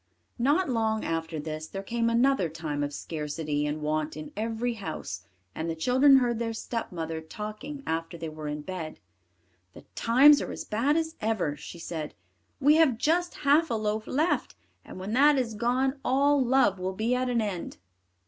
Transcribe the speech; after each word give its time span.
Not 0.39 0.67
long 0.67 1.05
after 1.05 1.39
this 1.39 1.67
there 1.67 1.83
came 1.83 2.09
another 2.09 2.49
time 2.49 2.81
of 2.83 2.91
scarcity 2.91 3.67
and 3.67 3.83
want 3.83 4.17
in 4.17 4.31
every 4.35 4.73
house, 4.73 5.21
and 5.53 5.69
the 5.69 5.75
children 5.75 6.17
heard 6.17 6.39
their 6.39 6.53
stepmother 6.55 7.21
talking 7.21 7.83
after 7.85 8.17
they 8.17 8.27
were 8.27 8.47
in 8.47 8.63
bed. 8.63 8.99
"The 9.73 9.83
times 9.93 10.41
are 10.41 10.51
as 10.51 10.65
bad 10.65 10.97
as 10.97 11.15
ever," 11.21 11.55
she 11.55 11.77
said; 11.77 12.15
"we 12.59 12.77
have 12.77 12.97
just 12.97 13.35
half 13.45 13.69
a 13.69 13.75
loaf 13.75 14.07
left, 14.07 14.55
and 14.83 14.99
when 14.99 15.13
that 15.13 15.37
is 15.37 15.53
gone 15.53 15.99
all 16.03 16.43
love 16.43 16.79
will 16.79 16.93
be 16.93 17.13
at 17.13 17.29
an 17.29 17.39
end. 17.39 17.77